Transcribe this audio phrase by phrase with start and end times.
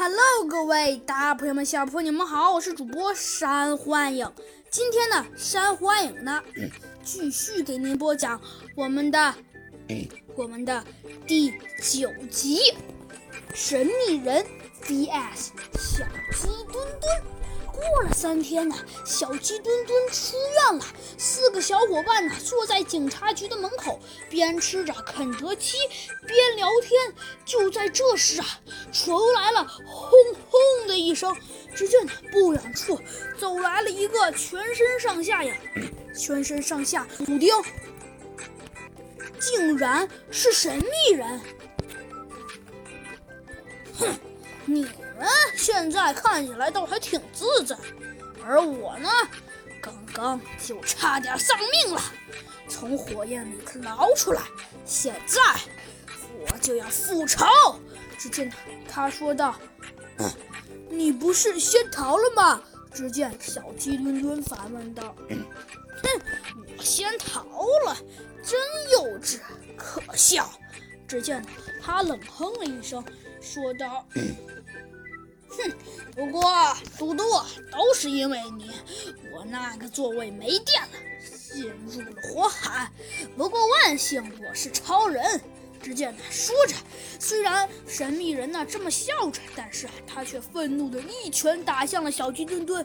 [0.00, 4.32] Hello，各位大朋友们、小朋友们，你们好，我是主播山幻影。
[4.70, 6.40] 今天呢，山幻影呢，
[7.02, 8.40] 继续给您播讲
[8.76, 9.34] 我们的
[10.36, 10.84] 我们的
[11.26, 11.50] 第
[11.82, 12.60] 九集
[13.52, 14.46] 《神秘人
[14.84, 17.22] VS 小鸡墩墩》。
[17.78, 20.84] 过了三天呢，小鸡墩墩出院了。
[21.16, 25.76] 四个小伙伴呢，坐在警察局的门口，边吃着肯德基，
[26.26, 27.14] 边聊天。
[27.44, 28.46] 就在这时啊，
[28.92, 31.34] 传来了轰轰的一声。
[31.74, 33.00] 只见呢，不远处
[33.38, 35.54] 走来了一个全身上下呀，
[36.16, 37.48] 全身上下补丁，
[39.38, 41.40] 竟然是神秘人。
[43.98, 44.18] 哼，
[44.68, 44.86] 你。
[45.18, 47.76] 们现在看起来倒还挺自在，
[48.44, 49.08] 而我呢，
[49.82, 52.00] 刚刚就差点丧命了，
[52.68, 54.42] 从火焰里捞出来。
[54.86, 55.40] 现在
[56.38, 57.44] 我就要复仇。
[58.16, 58.52] 只见
[58.88, 59.56] 他说道
[60.88, 62.62] ：“你不是先逃了吗？”
[62.94, 66.20] 只见小鸡墩墩反问道：“哼，
[66.76, 67.44] 我先逃
[67.86, 67.96] 了，
[68.44, 68.58] 真
[68.92, 69.40] 幼稚，
[69.76, 70.48] 可笑。”
[71.08, 71.44] 只见
[71.82, 73.02] 他冷哼了一声，
[73.40, 74.06] 说道。
[75.48, 75.72] 哼，
[76.14, 76.42] 不过
[76.98, 77.24] 嘟嘟
[77.72, 78.70] 都是因为你，
[79.32, 80.88] 我那个座位没电了，
[81.22, 82.92] 陷入了火海。
[83.36, 85.40] 不过万幸我是超人。
[85.80, 86.74] 只见他说着，
[87.20, 92.84] 虽然神秘人呢这么笑着，但是他却愤怒的一拳打向了小鸡墩墩。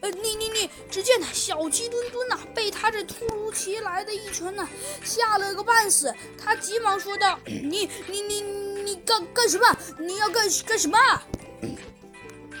[0.00, 0.70] 呃，你你你！
[0.90, 4.66] 只见呢小鸡墩墩呐被他这突如其来的一拳呢
[5.04, 8.40] 吓了个半死，他急忙说道：“你你你
[8.82, 9.78] 你干干什么？
[9.98, 10.98] 你要干干什么？”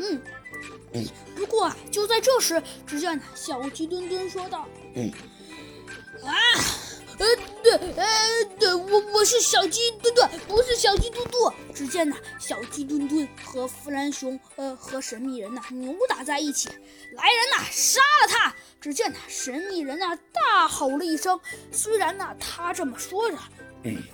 [0.00, 5.10] 嗯，不过就在这时，只见小鸡墩墩说道：“嗯，
[6.24, 6.32] 啊，
[7.18, 7.26] 呃，
[7.62, 8.06] 对，呃，
[8.58, 16.68] 对我我是小鸡墩墩，不是小鸡嘟嘟。”只见呢，小鸡墩墩和弗兰熊，呃，和神秘人呐扭打在一起。
[16.68, 18.54] 来人呐，杀了他！
[18.80, 21.38] 只见呢，神秘人呐大吼了一声。
[21.70, 23.36] 虽然呢他这么说着，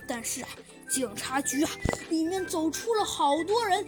[0.08, 0.48] 但是啊，
[0.88, 1.70] 警察局啊
[2.10, 3.86] 里面走出了好多人。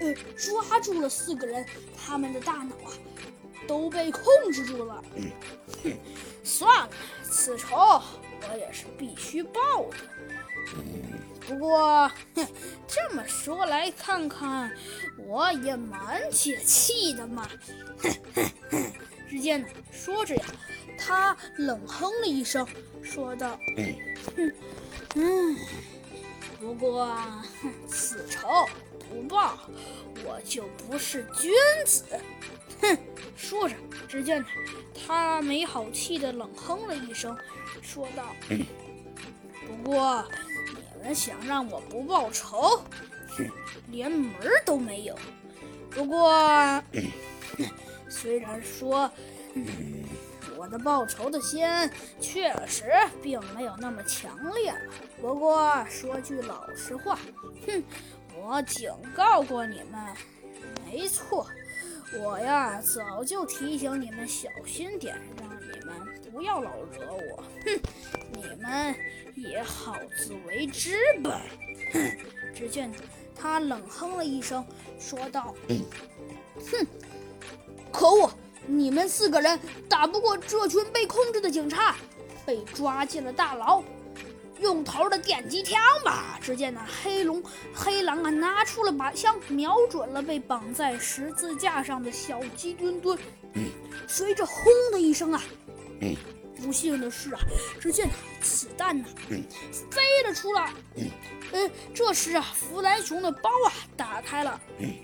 [0.00, 1.64] 呃，抓住了四个人，
[1.96, 2.92] 他们的大脑啊
[3.68, 5.02] 都被控制住了。
[5.84, 5.92] 哼，
[6.42, 6.90] 算了，
[7.22, 9.60] 此仇我也是必须报
[9.90, 9.96] 的。
[11.46, 12.46] 不过，哼，
[12.86, 14.72] 这么说来看看，
[15.18, 17.48] 我也蛮解气的嘛。
[17.98, 18.92] 哼哼哼！
[19.28, 20.44] 只见呢，说着呀，
[20.98, 22.66] 他冷哼了一声，
[23.02, 24.54] 说道：“嗯
[25.14, 25.56] 嗯，
[26.60, 27.16] 不过，
[27.88, 28.66] 此仇。”
[29.12, 29.58] 不报，
[30.24, 31.52] 我就不是君
[31.84, 32.02] 子。
[32.80, 32.96] 哼！
[33.36, 33.74] 说着，
[34.08, 34.42] 只见
[35.06, 37.36] 他没好气的冷哼了一声，
[37.82, 40.24] 说道：“不过，
[40.96, 42.82] 你们想让我不报仇，
[43.36, 43.46] 哼，
[43.88, 44.32] 连门
[44.64, 45.14] 都没有。
[45.90, 46.82] 不过，
[48.08, 49.12] 虽然说，
[50.56, 51.66] 我的报仇的心
[52.20, 52.84] 确实
[53.22, 57.18] 并没有那么强烈了，不过说句老实话，
[57.66, 57.82] 哼。”
[58.34, 60.16] 我警告过你们，
[60.86, 61.46] 没错，
[62.18, 65.94] 我呀早就提醒你们小心点，让你们
[66.32, 67.44] 不要老惹我。
[67.64, 67.80] 哼，
[68.32, 68.94] 你们
[69.36, 71.42] 也好自为之吧。
[71.92, 72.10] 哼，
[72.54, 72.90] 只见
[73.36, 74.66] 他冷哼了一声，
[74.98, 75.54] 说道
[76.58, 76.86] ：“哼，
[77.92, 78.32] 可恶，
[78.66, 79.58] 你们四个人
[79.88, 81.96] 打不过这群被控制的警察，
[82.46, 83.82] 被抓进了大牢。”
[84.60, 86.38] 用头的电击枪吧！
[86.40, 87.42] 只见那黑龙
[87.74, 93.18] 黑狼啊，拿出了把枪，瞄准了被绑在十字架上的小鸡墩墩。
[94.06, 95.42] 随着轰的一声啊，
[96.62, 97.40] 不幸的是啊，
[97.80, 98.08] 只见
[98.40, 99.04] 子弹呢
[99.90, 100.72] 飞了出来。
[101.50, 104.60] 嗯，这时啊，弗兰熊的包啊打开了。
[104.78, 104.94] 嗯，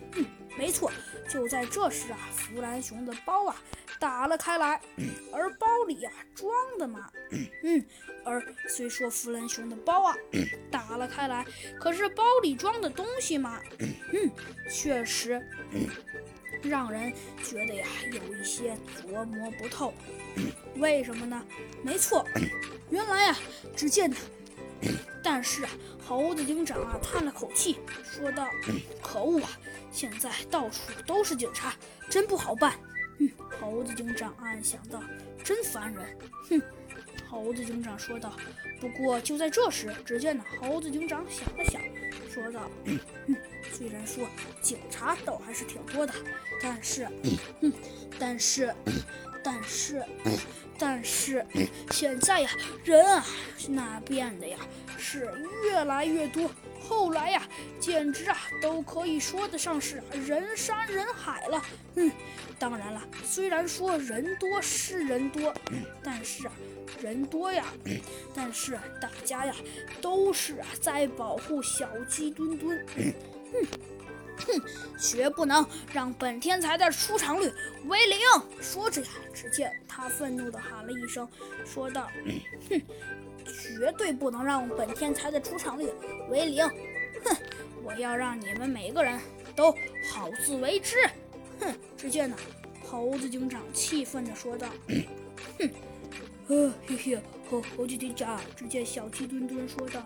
[0.56, 0.88] 没错，
[1.28, 3.56] 就在这时啊，弗兰熊的包啊。
[4.00, 4.80] 打了开来，
[5.34, 7.10] 而包里呀装的嘛，
[7.64, 7.84] 嗯，
[8.24, 10.14] 而虽说弗兰熊的包啊
[10.70, 11.44] 打了开来，
[11.80, 14.30] 可是包里装的东西嘛，嗯，
[14.70, 15.44] 确实
[16.62, 17.12] 让人
[17.42, 19.92] 觉得呀有一些琢磨不透。
[20.76, 21.44] 为什么呢？
[21.82, 22.24] 没错，
[22.90, 23.36] 原来呀，
[23.74, 24.08] 只见，
[25.22, 25.70] 但是啊，
[26.06, 28.48] 猴子警长啊叹了口气，说道
[29.02, 29.50] ：“可恶啊，
[29.90, 31.74] 现在到处都是警察，
[32.08, 32.74] 真不好办。”
[33.18, 33.28] 哼，
[33.60, 35.02] 猴子警长暗暗想到
[35.42, 36.04] ：“真烦人。”
[36.48, 36.62] 哼，
[37.28, 38.32] 猴子警长说道。
[38.80, 41.82] 不过就在这时，只见呢，猴子警长想了想，
[42.32, 42.98] 说道：“嗯，
[43.72, 44.24] 虽然说
[44.62, 46.14] 警察倒还是挺多的，
[46.62, 47.08] 但是，
[47.60, 47.72] 嗯，
[48.20, 48.72] 但是，
[49.42, 50.04] 但是，
[50.78, 51.44] 但是，
[51.90, 52.50] 现在呀，
[52.84, 53.24] 人啊，
[53.68, 54.58] 那变的呀
[54.96, 55.30] 是
[55.64, 56.50] 越来越多。
[56.80, 57.42] 后来呀，
[57.78, 61.62] 简直啊都可以说得上是人山人海了。
[61.96, 62.10] 嗯，
[62.58, 65.52] 当然了，虽然说人多是人多，
[66.02, 66.52] 但是啊，
[67.02, 67.66] 人多呀，
[68.34, 69.54] 但是大家呀
[70.00, 72.86] 都是啊在保护小鸡墩墩。
[72.94, 73.66] 哼，
[74.46, 74.62] 哼，
[74.98, 77.52] 绝不能让本天才的出场率
[77.86, 78.18] 为零。
[78.60, 81.28] 说着呀，只见他愤怒地喊了一声，
[81.64, 82.08] 说道
[82.70, 82.82] ：“哼。”
[83.62, 85.88] 绝对不能让本天才的出场率
[86.28, 86.68] 为零！
[87.24, 87.36] 哼，
[87.82, 89.18] 我要让你们每个人
[89.56, 89.72] 都
[90.12, 90.96] 好自为之！
[91.58, 91.74] 哼！
[91.96, 92.36] 只见呢，
[92.84, 94.68] 猴子警长气愤地说道
[95.58, 95.70] ：“哼，
[96.48, 100.04] 呃，嘿嘿，猴猴子警长。”只见小鸡墩墩说道：“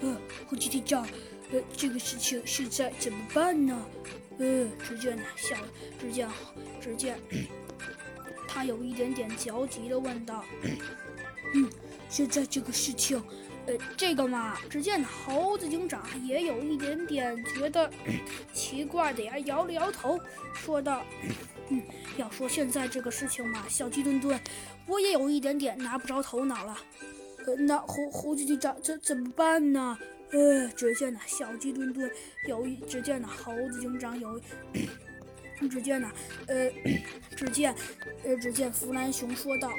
[0.00, 0.16] 呃，
[0.48, 1.06] 猴子警长，
[1.52, 3.86] 呃，这个事情现在怎么办呢？”
[4.38, 5.56] 呃，只见呢，小，
[6.00, 6.28] 只见，
[6.80, 7.18] 只见，
[8.48, 10.44] 他有一点点焦急的问道
[11.54, 11.68] ：“嗯。”
[12.10, 13.22] 现在这个事情，
[13.66, 17.88] 呃，这个嘛，只见猴子警长也有一点点觉得
[18.52, 20.18] 奇怪的呀，摇了摇头，
[20.52, 21.04] 说道
[21.70, 21.80] ：“嗯，
[22.16, 24.40] 要说现在这个事情嘛，小鸡墩墩，
[24.88, 26.76] 我也有一点点拿不着头脑了。
[27.46, 29.96] 呃，那猴猴子警长这怎么办呢？
[30.32, 32.10] 呃，只见呢，小鸡墩墩
[32.46, 34.40] 有一，只见呢，猴子警长有，
[35.68, 36.10] 只见呢，
[36.46, 36.70] 呃，
[37.36, 37.74] 只见，
[38.24, 39.72] 呃，只见弗兰熊说道。”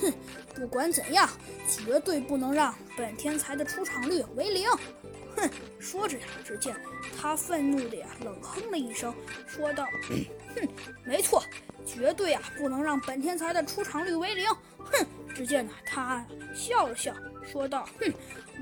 [0.00, 0.12] 哼，
[0.54, 1.28] 不管怎样，
[1.68, 4.68] 绝对不能让本天才的出场率为零。
[5.36, 5.48] 哼，
[5.78, 6.74] 说着呀，只见
[7.16, 9.14] 他愤怒的呀冷哼了一声，
[9.46, 9.86] 说道
[10.56, 10.68] ：“哼，
[11.04, 11.42] 没错，
[11.86, 14.46] 绝对啊不能让本天才的出场率为零。”
[14.78, 17.14] 哼，只见呢他笑了笑，
[17.50, 18.12] 说道：“哼，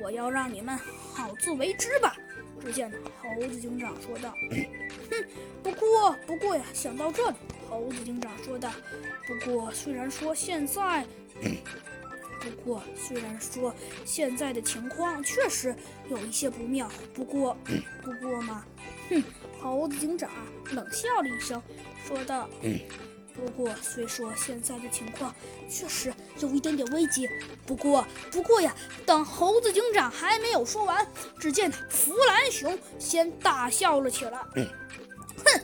[0.00, 0.78] 我要让你们
[1.12, 2.16] 好自为之吧。”
[2.64, 2.90] 只见
[3.20, 5.24] 猴子警长说道：“哼，
[5.62, 7.36] 不过不过呀，想到这里。”
[7.68, 8.70] 猴子警长说道
[9.26, 11.04] ：“不过，虽然说现在，
[12.40, 13.74] 不过虽然说
[14.04, 15.74] 现在的情况确实
[16.08, 17.56] 有一些不妙，不过，
[18.02, 18.64] 不过嘛，
[19.10, 19.22] 哼！”
[19.60, 20.30] 猴子警长
[20.72, 21.60] 冷笑了一声，
[22.06, 22.48] 说道
[23.36, 25.34] ：“不过虽说现在的情况
[25.70, 27.28] 确实有一点点危急，
[27.66, 28.74] 不过，不过呀！”
[29.04, 31.06] 等猴子警长还没有说完，
[31.38, 34.38] 只见弗兰熊先大笑了起来
[35.44, 35.60] ：“哼！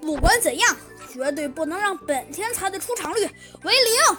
[0.00, 0.76] 不管怎样。”
[1.12, 3.28] 绝对不能让本天才的出场率
[3.64, 4.16] 为零。